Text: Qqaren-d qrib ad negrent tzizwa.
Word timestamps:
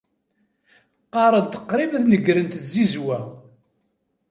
Qqaren-d 1.05 1.53
qrib 1.69 1.91
ad 1.97 2.05
negrent 2.05 2.59
tzizwa. 2.63 3.19